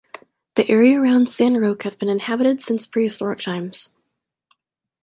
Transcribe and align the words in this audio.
The 0.55 0.67
area 0.67 0.99
around 0.99 1.29
San 1.29 1.55
Roque 1.57 1.83
has 1.83 1.95
been 1.95 2.09
inhabited 2.09 2.59
since 2.59 2.87
prehistoric 2.87 3.37
times. 3.39 3.91